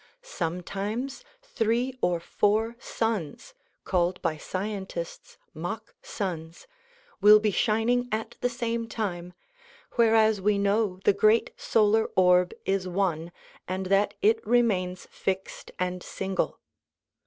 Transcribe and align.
Sometimes 0.23 1.23
three 1.43 1.95
or 2.01 2.19
four 2.19 2.75
suns 2.79 3.53
called 3.83 4.19
by 4.23 4.35
scientists 4.35 5.37
mock 5.53 5.93
suns" 6.01 6.65
will 7.21 7.39
be 7.39 7.51
shining 7.51 8.07
at 8.11 8.35
the 8.41 8.49
same 8.49 8.87
time 8.87 9.33
whereas 9.97 10.41
we 10.41 10.57
know 10.57 10.97
the 11.03 11.13
great 11.13 11.51
solar 11.55 12.05
orb 12.15 12.51
is 12.65 12.87
one 12.87 13.31
and 13.67 13.85
that 13.85 14.15
it 14.23 14.43
remains 14.43 15.05
fixed 15.11 15.69
and 15.77 16.01
single. 16.01 16.59